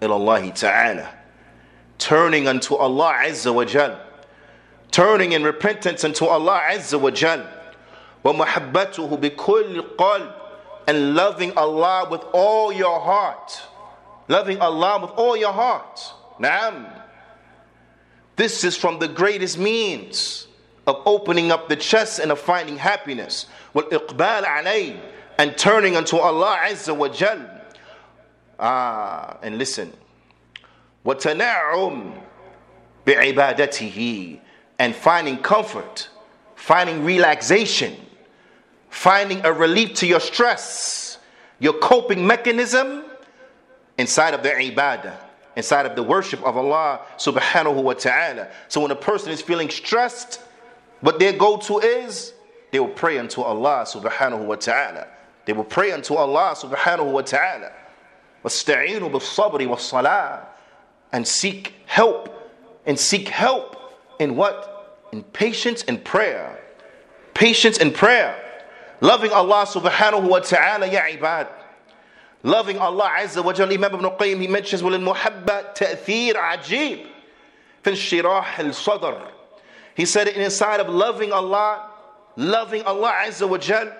ilallahi 0.00 0.54
ta'ala, 0.54 1.08
turning 1.98 2.48
unto 2.48 2.74
Allah 2.74 3.14
Azza 3.24 3.52
wa 3.52 3.64
Jal, 3.64 3.98
turning 4.90 5.32
in 5.32 5.42
repentance 5.42 6.04
unto 6.04 6.26
Allah 6.26 6.62
Azza 6.70 7.00
wa 7.00 7.10
Jal, 7.10 7.46
wa 8.22 8.32
muhabbatuhu 8.32 9.20
bi 9.20 9.30
kulli 9.30 9.80
qalb, 9.96 10.32
and 10.86 11.14
loving 11.14 11.56
Allah 11.56 12.08
with 12.10 12.22
all 12.32 12.72
your 12.72 13.00
heart 13.00 13.62
loving 14.27 14.59
Allah 14.59 15.01
with 15.01 15.11
all 15.11 15.37
your 15.37 15.53
heart. 15.53 15.99
Naam. 16.39 17.01
This 18.35 18.63
is 18.63 18.77
from 18.77 18.99
the 18.99 19.07
greatest 19.07 19.57
means 19.57 20.47
of 20.85 21.01
opening 21.05 21.51
up 21.51 21.67
the 21.67 21.75
chest 21.75 22.19
and 22.19 22.31
of 22.31 22.39
finding 22.39 22.77
happiness. 22.77 23.47
وَالْإِقْبَالَ 23.73 24.43
عَلَيْهِ 24.43 24.99
And 25.37 25.57
turning 25.57 25.95
unto 25.95 26.17
Allah 26.17 26.59
Azza 26.63 26.95
wa 26.95 27.09
Jal. 27.09 27.49
Ah, 28.59 29.37
and 29.41 29.57
listen. 29.57 29.91
وَتَنَعُمْ 31.05 32.21
بِعِبَادَتِهِ 33.05 34.39
And 34.79 34.95
finding 34.95 35.37
comfort, 35.37 36.09
finding 36.55 37.03
relaxation, 37.03 37.95
finding 38.89 39.45
a 39.45 39.51
relief 39.51 39.95
to 39.95 40.07
your 40.07 40.19
stress, 40.19 41.17
your 41.59 41.73
coping 41.73 42.25
mechanism 42.25 43.03
inside 43.97 44.33
of 44.33 44.43
their 44.43 44.59
ibadah, 44.59 45.15
inside 45.55 45.85
of 45.85 45.95
the 45.95 46.03
worship 46.03 46.43
of 46.43 46.55
Allah 46.55 47.01
subhanahu 47.17 47.81
wa 47.81 47.93
ta'ala. 47.93 48.49
So 48.67 48.81
when 48.81 48.91
a 48.91 48.95
person 48.95 49.31
is 49.31 49.41
feeling 49.41 49.69
stressed, 49.69 50.39
what 51.01 51.19
their 51.19 51.33
go 51.33 51.57
to 51.57 51.79
is, 51.79 52.33
they 52.71 52.79
will 52.79 52.87
pray 52.89 53.17
unto 53.17 53.41
Allah 53.41 53.85
subhanahu 53.87 54.45
wa 54.45 54.55
ta'ala. 54.55 55.07
They 55.45 55.53
will 55.53 55.63
pray 55.63 55.91
unto 55.91 56.15
Allah 56.15 56.55
subhanahu 56.55 57.11
wa 57.11 57.21
ta'ala. 57.21 57.71
وَاسْتَعِينُوا 58.43 59.09
بِالصَّبْرِ 59.09 59.67
وَالصَّلَاةِ 59.67 60.45
And 61.11 61.27
seek 61.27 61.73
help. 61.85 62.33
And 62.85 62.99
seek 62.99 63.29
help 63.29 63.75
in 64.19 64.35
what? 64.35 65.07
In 65.11 65.23
patience 65.23 65.83
and 65.83 66.03
prayer. 66.03 66.59
Patience 67.33 67.77
and 67.77 67.93
prayer. 67.93 68.35
Loving 68.99 69.31
Allah 69.31 69.65
subhanahu 69.65 70.27
wa 70.27 70.39
ta'ala, 70.39 70.87
ya 70.87 71.01
ibad. 71.03 71.47
Loving 72.42 72.78
Allah 72.78 73.10
Azza 73.20 73.44
wa 73.44 73.52
Jalla, 73.52 73.72
Imam 73.72 73.94
Ibn 73.94 74.04
Qayyim, 74.18 74.40
he 74.40 74.48
mentions, 74.48 74.82
"Well, 74.82 74.98
muhabba 74.98 75.74
ta'thir 75.74 76.34
ajib 76.34 77.06
finshirah 77.84 78.58
al-sadr." 78.58 79.20
He 79.94 80.04
said 80.04 80.26
it 80.26 80.36
inside 80.36 80.80
of 80.80 80.88
loving 80.88 81.32
Allah, 81.32 81.88
loving 82.36 82.82
Allah 82.82 83.12
Azza 83.26 83.48
wa 83.48 83.58
Jalla, 83.58 83.94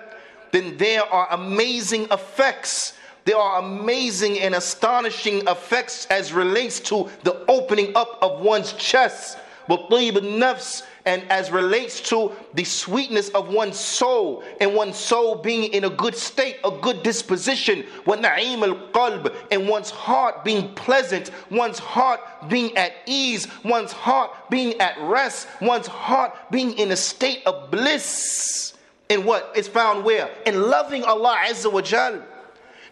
then 0.51 0.75
there 0.77 1.03
are 1.11 1.27
amazing 1.31 2.07
effects. 2.11 2.93
There 3.25 3.37
are 3.37 3.59
amazing 3.59 4.39
and 4.39 4.53
astonishing 4.55 5.47
effects 5.47 6.05
as 6.07 6.33
relates 6.33 6.81
to 6.81 7.09
the 7.23 7.45
opening 7.47 7.95
up 7.95 8.17
of 8.21 8.41
one's 8.41 8.73
chest 8.73 9.37
nafs, 9.67 10.83
and 11.05 11.23
as 11.29 11.51
relates 11.51 12.01
to 12.09 12.31
the 12.53 12.63
sweetness 12.63 13.29
of 13.29 13.49
one's 13.49 13.79
soul, 13.79 14.43
and 14.61 14.73
one's 14.73 14.97
soul 14.97 15.35
being 15.35 15.71
in 15.73 15.83
a 15.83 15.89
good 15.89 16.15
state, 16.15 16.57
a 16.63 16.71
good 16.71 17.03
disposition, 17.03 17.83
na'im 18.05 18.63
al-qalb, 18.63 19.35
and 19.51 19.67
one's 19.67 19.89
heart 19.89 20.43
being 20.43 20.73
pleasant, 20.75 21.31
one's 21.49 21.79
heart 21.79 22.19
being 22.47 22.75
at 22.77 22.93
ease, 23.05 23.47
one's 23.63 23.91
heart 23.91 24.31
being 24.49 24.79
at 24.79 24.99
rest, 25.01 25.47
one's 25.61 25.87
heart 25.87 26.33
being 26.51 26.77
in 26.77 26.91
a 26.91 26.95
state 26.95 27.41
of 27.45 27.69
bliss. 27.71 28.73
And 29.09 29.25
what 29.25 29.51
is 29.55 29.67
found 29.67 30.03
where? 30.03 30.33
In 30.45 30.61
loving 30.69 31.03
Allah 31.03 31.37
Azza 31.47 31.71
wa 31.71 31.81
Jal. 31.81 32.23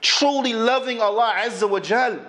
Truly 0.02 0.54
loving 0.54 1.00
Allah 1.00 1.34
Azza 1.38 1.70
wa 1.70 1.80
Jal 1.80 2.20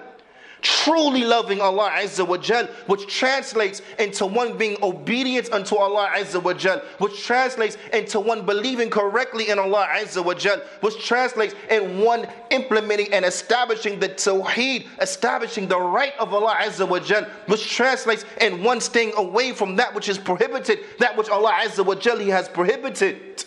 truly 0.62 1.25
loving 1.25 1.61
Allah 1.61 1.90
Azza 1.90 2.26
wa 2.26 2.38
Jal, 2.38 2.66
which 2.87 3.07
translates 3.07 3.83
into 3.99 4.25
one 4.25 4.57
being 4.57 4.76
obedient 4.83 5.52
unto 5.52 5.76
Allah 5.76 6.11
Azza 6.16 6.42
wa 6.42 6.54
Jal, 6.54 6.78
which 6.99 7.25
translates 7.25 7.76
into 7.92 8.21
one 8.21 8.47
believing 8.47 8.88
correctly 8.88 9.50
in 9.50 9.59
Allah 9.59 9.88
Azza 9.92 10.25
wa 10.25 10.35
Jal, 10.35 10.59
which 10.81 11.04
translates 11.04 11.54
in 11.71 11.99
one 11.99 12.26
implementing 12.50 13.12
and 13.12 13.25
establishing 13.25 14.00
the 14.00 14.09
Tawheed, 14.09 14.87
establishing 15.00 15.69
the 15.69 15.78
right 15.78 16.14
of 16.19 16.33
Allah 16.33 16.57
Azza 16.61 16.88
wa 16.88 17.00
Jal, 17.00 17.25
which 17.47 17.71
translates 17.71 18.25
in 18.40 18.62
one 18.62 18.81
staying 18.81 19.12
away 19.16 19.52
from 19.52 19.76
that 19.76 19.95
which 19.95 20.09
is 20.09 20.19
prohibited, 20.19 20.78
that 20.99 21.16
which 21.16 21.28
Allah 21.28 21.52
Azza 21.64 21.85
wa 21.85 21.95
Jal 21.95 22.19
He 22.19 22.28
has 22.28 22.49
prohibited. 22.49 23.45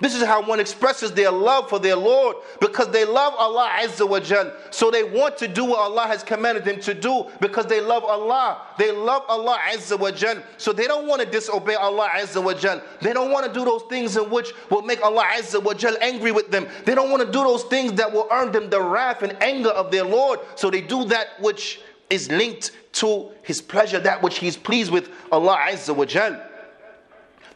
This 0.00 0.14
is 0.14 0.22
how 0.22 0.42
one 0.42 0.60
expresses 0.60 1.10
their 1.12 1.32
love 1.32 1.68
for 1.68 1.80
their 1.80 1.96
Lord 1.96 2.36
because 2.60 2.88
they 2.92 3.04
love 3.04 3.34
Allah 3.36 3.68
Azza 3.80 4.08
wa 4.08 4.20
Jal. 4.20 4.52
So 4.70 4.92
they 4.92 5.02
want 5.02 5.36
to 5.38 5.48
do 5.48 5.64
what 5.64 5.80
Allah 5.80 6.06
has 6.06 6.22
commanded 6.22 6.64
them 6.64 6.78
to 6.82 6.94
do 6.94 7.26
because 7.40 7.66
they 7.66 7.80
love 7.80 8.04
Allah. 8.04 8.62
They 8.78 8.92
love 8.92 9.24
Allah 9.28 9.58
Azza 9.72 9.98
wa 9.98 10.12
Jal. 10.12 10.36
So 10.56 10.72
they 10.72 10.86
don't 10.86 11.08
want 11.08 11.22
to 11.22 11.28
disobey 11.28 11.74
Allah 11.74 12.10
Azza 12.14 12.42
wa 12.42 12.54
Jal. 12.54 12.80
They 13.02 13.12
don't 13.12 13.32
want 13.32 13.46
to 13.46 13.52
do 13.52 13.64
those 13.64 13.82
things 13.90 14.16
in 14.16 14.30
which 14.30 14.52
will 14.70 14.82
make 14.82 15.02
Allah 15.02 15.24
Azza 15.36 15.60
wa 15.60 15.74
Jal 15.74 15.96
angry 16.00 16.30
with 16.30 16.52
them. 16.52 16.68
They 16.84 16.94
don't 16.94 17.10
want 17.10 17.26
to 17.26 17.32
do 17.32 17.42
those 17.42 17.64
things 17.64 17.94
that 17.94 18.12
will 18.12 18.28
earn 18.30 18.52
them 18.52 18.70
the 18.70 18.80
wrath 18.80 19.22
and 19.22 19.36
anger 19.42 19.70
of 19.70 19.90
their 19.90 20.04
Lord. 20.04 20.38
So 20.54 20.70
they 20.70 20.80
do 20.80 21.06
that 21.06 21.40
which 21.40 21.80
is 22.08 22.30
linked 22.30 22.70
to 22.92 23.30
His 23.42 23.60
pleasure, 23.60 23.98
that 23.98 24.22
which 24.22 24.38
He's 24.38 24.56
pleased 24.56 24.92
with 24.92 25.10
Allah 25.32 25.58
Azza 25.68 25.94
wa 25.94 26.04
Jal. 26.04 26.40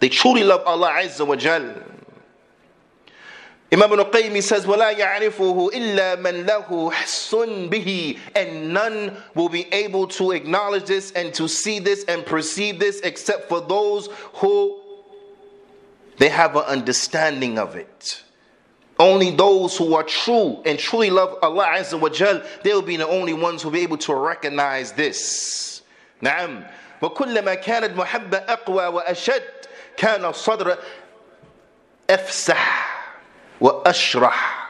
They 0.00 0.08
truly 0.08 0.42
love 0.42 0.62
Allah 0.66 0.90
Azza 0.90 1.24
wa 1.24 1.36
Jal. 1.36 1.72
Imam 3.71 3.91
ibn 3.91 4.05
Qayyim 4.05 4.41
says, 4.41 4.65
وَلَا 4.65 4.97
يَعْرِفُهُ 4.97 5.71
إِلَّا 5.73 6.21
مَنْ 6.21 6.45
لَهُ 6.45 6.91
حِسٌ 6.91 7.69
بِهِ 7.69 8.17
And 8.33 8.73
none 8.73 9.17
will 9.35 9.49
be 9.49 9.71
able 9.73 10.07
to 10.07 10.31
acknowledge 10.31 10.85
this 10.85 11.11
and 11.11 11.33
to 11.33 11.49
see 11.49 11.79
this 11.79 12.05
and 12.05 12.25
perceive 12.25 12.79
this 12.79 13.01
except 13.01 13.49
for 13.49 13.59
those 13.59 14.07
who 14.35 14.79
they 16.17 16.29
have 16.29 16.55
an 16.55 16.63
understanding 16.63 17.59
of 17.59 17.75
it. 17.75 18.23
Only 18.99 19.31
those 19.31 19.77
who 19.77 19.93
are 19.95 20.03
true 20.03 20.61
and 20.65 20.79
truly 20.79 21.09
love 21.09 21.37
Allah 21.43 21.67
Azza 21.77 21.99
wa 21.99 22.09
Jal, 22.09 22.41
they 22.63 22.73
will 22.73 22.81
be 22.81 22.95
the 22.95 23.07
only 23.07 23.33
ones 23.33 23.61
who 23.61 23.67
will 23.67 23.73
be 23.73 23.81
able 23.81 23.97
to 23.97 24.15
recognize 24.15 24.93
this. 24.93 25.81
نعم 26.23 26.63
وكلما 27.01 27.53
كانت 27.55 27.95
محبة 27.95 28.37
أقوى 28.37 28.85
وأشد 28.87 29.43
كان 29.97 30.25
الصدر 30.25 30.77
أفسح 32.09 32.80
وأشرح 33.61 34.67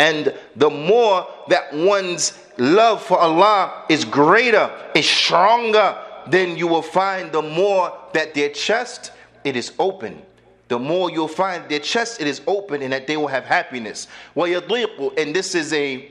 and 0.00 0.32
the 0.56 0.70
more 0.70 1.28
that 1.48 1.74
one's 1.74 2.38
love 2.56 3.02
for 3.02 3.18
Allah 3.18 3.84
is 3.90 4.06
greater, 4.06 4.70
is 4.94 5.06
stronger, 5.06 5.94
then 6.26 6.56
you 6.56 6.66
will 6.66 6.80
find 6.80 7.30
the 7.30 7.42
more 7.42 7.92
that 8.14 8.32
their 8.32 8.48
chest 8.48 9.12
it 9.44 9.56
is 9.56 9.72
open. 9.78 10.22
The 10.68 10.78
more 10.78 11.10
you'll 11.10 11.28
find 11.28 11.68
their 11.68 11.80
chest 11.80 12.18
it 12.18 12.26
is 12.26 12.40
open 12.46 12.80
and 12.80 12.94
that 12.94 13.06
they 13.06 13.18
will 13.18 13.26
have 13.26 13.44
happiness. 13.44 14.06
And 14.34 15.36
this 15.36 15.54
is 15.54 15.72
a 15.74 16.10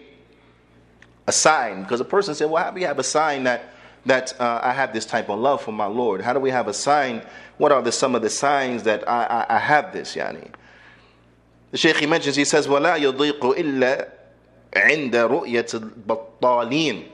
a 1.25 1.31
sign 1.31 1.81
because 1.81 1.99
a 1.99 2.05
person 2.05 2.35
said, 2.35 2.49
"Well, 2.51 2.63
how 2.63 2.69
do 2.69 2.75
we 2.75 2.83
have 2.83 2.99
a 2.99 3.03
sign 3.03 3.43
that 3.45 3.73
that 4.05 4.39
uh, 4.39 4.59
I 4.61 4.71
have 4.71 4.93
this 4.93 5.05
type 5.07 5.29
of 5.29 5.39
love 5.39 5.63
for 5.63 5.71
my 5.71 5.85
Lord? 5.85 6.21
How 6.21 6.33
do 6.33 6.39
we 6.39 6.51
have 6.51 6.67
a 6.67 6.73
sign? 6.75 7.23
What 7.57 7.71
are 7.71 7.81
the 7.81 7.91
some 7.91 8.13
of 8.13 8.21
the 8.21 8.29
signs 8.29 8.83
that 8.83 9.07
I, 9.09 9.45
I, 9.49 9.55
I 9.55 9.59
have 9.59 9.93
this, 9.93 10.15
yani?" 10.15 10.51
The 11.73 11.77
Shaykh 11.77 11.97
he 11.97 12.05
mentions, 12.05 12.35
he 12.35 12.45
says, 12.45 12.67
وَلَا 12.67 12.97
يضيق 12.97 13.39
إِلَّا 13.39 14.09
عِنْدَ 14.73 15.11
رُؤْيَةِ 15.11 15.91
الْبَطَّالِينَ 16.41 17.05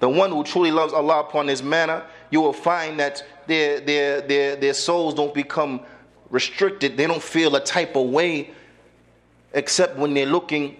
The 0.00 0.08
one 0.08 0.30
who 0.30 0.44
truly 0.44 0.70
loves 0.70 0.92
Allah 0.92 1.20
upon 1.20 1.48
his 1.48 1.62
manner, 1.62 2.04
you 2.30 2.40
will 2.40 2.52
find 2.52 3.00
that 3.00 3.24
their, 3.46 3.80
their, 3.80 4.20
their, 4.20 4.56
their 4.56 4.74
souls 4.74 5.14
don't 5.14 5.32
become 5.32 5.80
restricted. 6.30 6.96
They 6.96 7.06
don't 7.06 7.22
feel 7.22 7.56
a 7.56 7.64
type 7.64 7.96
of 7.96 8.08
way 8.08 8.50
except 9.54 9.96
when 9.96 10.12
they're 10.12 10.26
looking, 10.26 10.76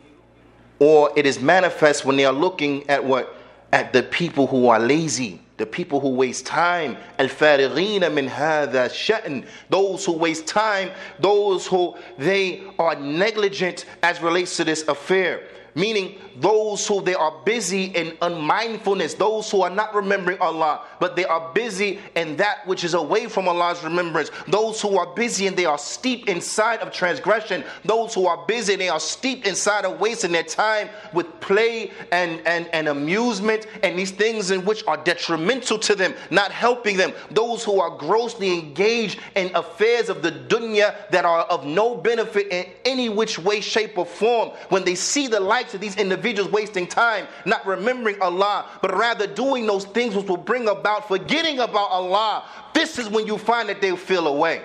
or 0.78 1.10
it 1.16 1.26
is 1.26 1.40
manifest 1.40 2.04
when 2.04 2.16
they 2.16 2.24
are 2.24 2.32
looking 2.32 2.88
at 2.90 3.04
what? 3.04 3.34
At 3.72 3.92
the 3.92 4.02
people 4.02 4.46
who 4.46 4.68
are 4.68 4.78
lazy 4.78 5.40
the 5.63 5.67
people 5.67 6.01
who 6.01 6.09
waste 6.09 6.45
time 6.45 6.97
al-farighina 7.19 8.13
min 8.13 8.27
hadha 8.27 8.89
sha'n. 8.89 9.45
Those 9.69 10.03
who 10.03 10.11
waste 10.11 10.45
time 10.45 10.91
those 11.19 11.65
who 11.65 11.95
they 12.17 12.63
are 12.77 12.95
negligent 12.95 13.85
as 14.01 14.21
relates 14.21 14.57
to 14.57 14.65
this 14.65 14.85
affair 14.89 15.41
meaning 15.75 16.15
those 16.37 16.87
who 16.87 17.01
they 17.01 17.13
are 17.13 17.33
busy 17.45 17.85
in 17.85 18.17
unmindfulness, 18.21 19.13
those 19.15 19.49
who 19.49 19.61
are 19.61 19.69
not 19.69 19.93
remembering 19.93 20.39
Allah, 20.39 20.81
but 20.99 21.15
they 21.15 21.25
are 21.25 21.51
busy 21.53 21.99
in 22.15 22.35
that 22.37 22.65
which 22.65 22.83
is 22.83 22.93
away 22.93 23.27
from 23.27 23.47
Allah's 23.47 23.83
remembrance, 23.83 24.31
those 24.47 24.81
who 24.81 24.97
are 24.97 25.13
busy 25.15 25.47
and 25.47 25.55
they 25.55 25.65
are 25.65 25.77
steeped 25.77 26.29
inside 26.29 26.79
of 26.79 26.91
transgression, 26.91 27.63
those 27.85 28.13
who 28.13 28.27
are 28.27 28.45
busy 28.45 28.73
and 28.73 28.81
they 28.81 28.89
are 28.89 28.99
steeped 28.99 29.47
inside 29.47 29.85
of 29.85 29.99
wasting 29.99 30.31
their 30.31 30.43
time 30.43 30.89
with 31.13 31.27
play 31.39 31.91
and, 32.11 32.41
and, 32.45 32.67
and 32.73 32.87
amusement 32.87 33.67
and 33.83 33.97
these 33.97 34.11
things 34.11 34.51
in 34.51 34.65
which 34.65 34.83
are 34.87 34.97
detrimental 34.97 35.77
to 35.79 35.95
them, 35.95 36.13
not 36.29 36.51
helping 36.51 36.97
them, 36.97 37.13
those 37.31 37.63
who 37.63 37.79
are 37.79 37.95
grossly 37.97 38.59
engaged 38.59 39.19
in 39.35 39.53
affairs 39.55 40.09
of 40.09 40.21
the 40.21 40.31
dunya 40.31 40.95
that 41.09 41.25
are 41.25 41.41
of 41.43 41.65
no 41.65 41.95
benefit 41.95 42.47
in 42.51 42.65
any 42.85 43.09
which 43.09 43.37
way, 43.39 43.61
shape, 43.61 43.97
or 43.97 44.05
form, 44.05 44.49
when 44.69 44.83
they 44.83 44.95
see 44.95 45.27
the 45.27 45.39
light 45.39 45.62
of 45.73 45.81
these 45.81 45.95
individuals 45.95 46.51
wasting 46.51 46.87
time, 46.87 47.27
not 47.45 47.65
remembering 47.65 48.21
Allah, 48.21 48.65
but 48.81 48.95
rather 48.95 49.27
doing 49.27 49.65
those 49.65 49.85
things 49.85 50.15
which 50.15 50.27
will 50.27 50.37
bring 50.37 50.67
about 50.67 51.07
forgetting 51.07 51.59
about 51.59 51.89
Allah. 51.89 52.43
This 52.73 52.97
is 52.97 53.07
when 53.09 53.27
you 53.27 53.37
find 53.37 53.69
that 53.69 53.81
they 53.81 53.95
feel 53.95 54.27
away. 54.27 54.63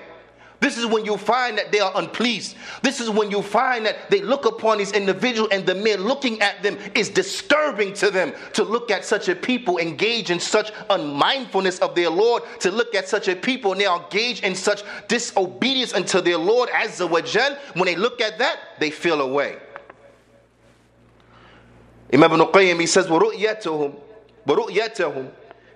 This 0.61 0.77
is 0.77 0.87
when 0.87 1.05
you 1.05 1.17
find 1.17 1.57
that 1.57 1.71
they 1.71 1.79
are 1.79 1.93
unpleased. 1.95 2.57
This 2.83 3.01
is 3.01 3.09
when 3.11 3.31
you 3.31 3.43
find 3.43 3.87
that 3.87 4.11
they 4.11 4.21
look 4.21 4.45
upon 4.45 4.79
these 4.79 4.91
individuals 4.91 5.51
and 5.53 5.65
the 5.65 5.75
mere 5.75 5.97
looking 5.97 6.41
at 6.41 6.63
them 6.65 6.77
is 6.97 7.09
disturbing 7.09 7.95
to 7.95 8.11
them. 8.11 8.33
To 8.55 8.65
look 8.65 8.91
at 8.91 9.05
such 9.05 9.29
a 9.29 9.37
people 9.37 9.79
engage 9.79 10.31
in 10.31 10.41
such 10.41 10.73
unmindfulness 10.91 11.79
of 11.79 11.95
their 11.95 12.11
Lord, 12.11 12.43
to 12.61 12.73
look 12.73 12.95
at 12.97 13.09
such 13.09 13.29
a 13.29 13.37
people 13.37 13.73
and 13.73 13.81
they 13.81 13.87
are 13.87 14.03
engaged 14.03 14.43
in 14.43 14.57
such 14.57 14.83
disobedience 15.07 15.95
unto 15.95 16.21
their 16.21 16.39
Lord 16.39 16.71
Azza 16.71 17.09
wa 17.09 17.21
when 17.75 17.87
they 17.87 17.97
look 17.97 18.21
at 18.21 18.39
that, 18.39 18.59
they 18.81 18.91
feel 18.91 19.21
away. 19.21 19.59
Imam 22.14 22.34
ibn 22.34 22.46
Qayyim, 22.48 22.80
he 22.80 22.86
says, 22.86 23.08
وَرُؤْيَتُهُمْ 23.08 23.96
وَرُؤْيَتُهُمْ 24.48 25.32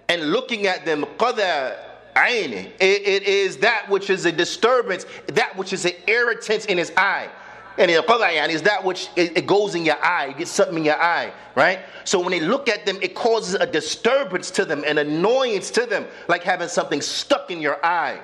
And 0.09 0.31
looking 0.31 0.67
at 0.67 0.85
them, 0.85 1.05
قَذَا 1.17 1.75
عَيْنِ 2.15 2.71
It 2.79 3.23
is 3.23 3.57
that 3.57 3.89
which 3.89 4.09
is 4.09 4.25
a 4.25 4.31
disturbance, 4.31 5.05
that 5.27 5.55
which 5.57 5.73
is 5.73 5.85
an 5.85 5.93
irritant 6.07 6.65
in 6.67 6.77
his 6.77 6.91
eye. 6.95 7.29
And 7.77 7.91
the 7.91 8.49
is 8.49 8.63
that 8.63 8.83
which 8.83 9.07
it 9.15 9.45
goes 9.45 9.75
in 9.75 9.85
your 9.85 10.03
eye, 10.03 10.29
it 10.29 10.37
gets 10.39 10.51
something 10.51 10.79
in 10.79 10.85
your 10.85 10.99
eye, 10.99 11.31
right? 11.53 11.79
So 12.05 12.19
when 12.19 12.31
they 12.31 12.39
look 12.39 12.67
at 12.69 12.87
them, 12.87 12.97
it 13.03 13.13
causes 13.13 13.53
a 13.53 13.67
disturbance 13.67 14.49
to 14.51 14.65
them, 14.65 14.83
an 14.85 14.97
annoyance 14.97 15.69
to 15.71 15.85
them, 15.85 16.07
like 16.27 16.41
having 16.43 16.69
something 16.69 17.01
stuck 17.01 17.51
in 17.51 17.61
your 17.61 17.83
eye. 17.85 18.19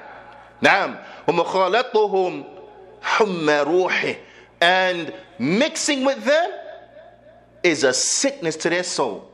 Now, 0.62 1.00
And 4.62 5.14
mixing 5.38 6.06
with 6.06 6.24
them 6.24 6.52
is 7.63 7.85
a 7.85 7.93
sickness 7.93 8.57
to 8.57 8.71
their 8.71 8.85
soul. 8.85 9.31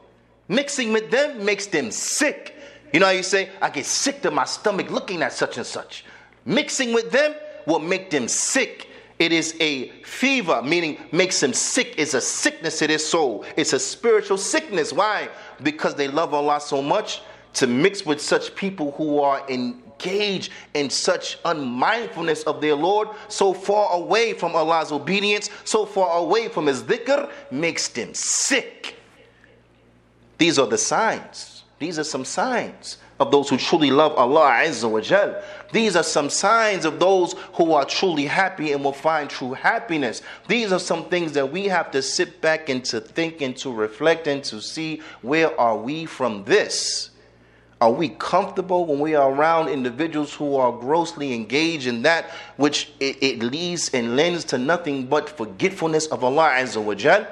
Mixing 0.48 0.92
with 0.92 1.10
them 1.10 1.44
makes 1.44 1.66
them 1.66 1.90
sick. 1.90 2.54
You 2.92 3.00
know 3.00 3.06
how 3.06 3.12
you 3.12 3.22
say, 3.22 3.50
I 3.60 3.70
get 3.70 3.86
sick 3.86 4.22
to 4.22 4.30
my 4.30 4.44
stomach 4.44 4.90
looking 4.90 5.22
at 5.22 5.32
such 5.32 5.56
and 5.56 5.66
such. 5.66 6.04
Mixing 6.44 6.92
with 6.92 7.10
them 7.10 7.34
will 7.66 7.80
make 7.80 8.10
them 8.10 8.28
sick. 8.28 8.88
It 9.18 9.32
is 9.32 9.56
a 9.60 9.88
fever, 10.02 10.60
meaning 10.62 10.98
makes 11.12 11.40
them 11.40 11.52
sick. 11.52 11.94
It's 11.96 12.14
a 12.14 12.20
sickness 12.20 12.80
to 12.80 12.86
their 12.86 12.98
soul. 12.98 13.44
It's 13.56 13.72
a 13.72 13.78
spiritual 13.78 14.38
sickness. 14.38 14.92
Why? 14.92 15.28
Because 15.62 15.94
they 15.94 16.08
love 16.08 16.34
Allah 16.34 16.60
so 16.60 16.82
much. 16.82 17.22
To 17.54 17.68
mix 17.68 18.04
with 18.04 18.20
such 18.20 18.56
people 18.56 18.90
who 18.92 19.20
are 19.20 19.48
in 19.48 19.80
engage 20.04 20.50
in 20.74 20.90
such 20.90 21.38
unmindfulness 21.44 22.42
of 22.44 22.60
their 22.60 22.74
Lord, 22.74 23.08
so 23.28 23.52
far 23.52 23.92
away 23.92 24.32
from 24.32 24.54
Allah's 24.54 24.92
obedience, 24.92 25.50
so 25.64 25.86
far 25.86 26.18
away 26.18 26.48
from 26.48 26.66
His 26.66 26.82
dhikr, 26.82 27.30
makes 27.50 27.88
them 27.88 28.14
sick. 28.14 28.96
These 30.38 30.58
are 30.58 30.66
the 30.66 30.78
signs. 30.78 31.62
These 31.78 31.98
are 31.98 32.04
some 32.04 32.24
signs 32.24 32.98
of 33.20 33.30
those 33.30 33.48
who 33.48 33.56
truly 33.56 33.90
love 33.90 34.12
Allah 34.14 34.62
Azza 34.64 34.90
wa 34.90 35.00
Jal. 35.00 35.40
These 35.72 35.96
are 35.96 36.02
some 36.02 36.28
signs 36.30 36.84
of 36.84 36.98
those 36.98 37.34
who 37.54 37.72
are 37.72 37.84
truly 37.84 38.26
happy 38.26 38.72
and 38.72 38.82
will 38.82 38.92
find 38.92 39.30
true 39.30 39.52
happiness. 39.52 40.22
These 40.48 40.72
are 40.72 40.78
some 40.78 41.04
things 41.04 41.32
that 41.32 41.52
we 41.52 41.66
have 41.66 41.90
to 41.92 42.02
sit 42.02 42.40
back 42.40 42.68
and 42.68 42.84
to 42.86 43.00
think 43.00 43.40
and 43.40 43.56
to 43.58 43.72
reflect 43.72 44.26
and 44.26 44.42
to 44.44 44.60
see 44.60 45.02
where 45.22 45.58
are 45.58 45.76
we 45.76 46.06
from 46.06 46.44
this. 46.44 47.10
Are 47.84 47.92
we 47.92 48.08
comfortable 48.08 48.86
when 48.86 48.98
we 48.98 49.14
are 49.14 49.30
around 49.30 49.68
individuals 49.68 50.32
who 50.32 50.56
are 50.56 50.72
grossly 50.72 51.34
engaged 51.34 51.86
in 51.86 52.00
that 52.00 52.30
which 52.56 52.90
it, 52.98 53.22
it 53.22 53.38
leads 53.40 53.90
and 53.90 54.16
lends 54.16 54.42
to 54.46 54.56
nothing 54.56 55.04
but 55.04 55.28
forgetfulness 55.28 56.06
of 56.06 56.24
Allah 56.24 56.52
Azza 56.54 56.82
wa? 56.82 57.26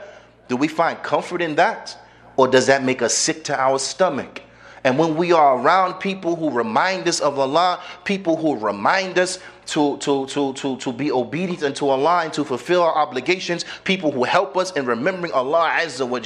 Do 0.48 0.56
we 0.56 0.68
find 0.68 1.02
comfort 1.02 1.40
in 1.40 1.54
that? 1.54 1.96
Or 2.36 2.48
does 2.48 2.66
that 2.66 2.84
make 2.84 3.00
us 3.00 3.16
sick 3.16 3.44
to 3.44 3.58
our 3.58 3.78
stomach? 3.78 4.42
And 4.84 4.98
when 4.98 5.16
we 5.16 5.32
are 5.32 5.56
around 5.56 5.94
people 6.00 6.36
who 6.36 6.50
remind 6.50 7.08
us 7.08 7.20
of 7.20 7.38
Allah, 7.38 7.80
people 8.04 8.36
who 8.36 8.58
remind 8.58 9.18
us 9.18 9.38
to, 9.68 9.96
to, 10.00 10.26
to, 10.26 10.52
to, 10.52 10.76
to 10.76 10.92
be 10.92 11.10
obedient 11.10 11.62
unto 11.62 11.88
Allah 11.88 12.24
and 12.24 12.32
to 12.34 12.44
fulfill 12.44 12.82
our 12.82 12.94
obligations, 12.94 13.64
people 13.84 14.12
who 14.12 14.24
help 14.24 14.58
us 14.58 14.70
in 14.72 14.84
remembering 14.84 15.32
Allah 15.32 15.78
Azza 15.80 16.06
wa 16.06 16.18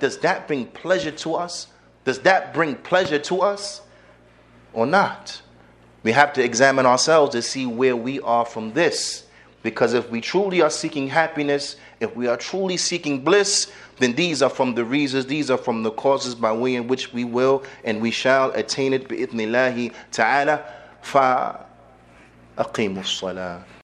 does 0.00 0.18
that 0.18 0.46
bring 0.46 0.66
pleasure 0.66 1.12
to 1.12 1.34
us? 1.36 1.68
Does 2.03 2.19
that 2.19 2.53
bring 2.53 2.75
pleasure 2.75 3.19
to 3.19 3.41
us 3.41 3.81
or 4.73 4.85
not? 4.85 5.41
We 6.03 6.11
have 6.11 6.33
to 6.33 6.43
examine 6.43 6.85
ourselves 6.85 7.31
to 7.31 7.41
see 7.41 7.65
where 7.65 7.95
we 7.95 8.19
are 8.21 8.45
from 8.45 8.73
this. 8.73 9.25
Because 9.63 9.95
if 9.95 10.11
we 10.11 10.21
truly 10.21 10.61
are 10.61 10.69
seeking 10.69 11.07
happiness, 11.07 11.77
if 11.99 12.15
we 12.15 12.27
are 12.27 12.37
truly 12.37 12.77
seeking 12.77 13.23
bliss, 13.23 13.71
then 13.97 14.13
these 14.13 14.43
are 14.43 14.49
from 14.49 14.75
the 14.75 14.85
reasons, 14.85 15.25
these 15.25 15.49
are 15.49 15.57
from 15.57 15.81
the 15.81 15.89
causes 15.89 16.35
by 16.35 16.51
way 16.53 16.75
in 16.75 16.87
which 16.87 17.11
we 17.11 17.23
will 17.23 17.63
and 17.83 17.99
we 17.99 18.11
shall 18.11 18.51
attain 18.51 18.93
it. 18.93 19.09
بإذن 19.09 19.39
الله 19.41 19.91
تعالى 20.11 20.63
فأقيموا 22.57 23.01
الصلاة 23.01 23.65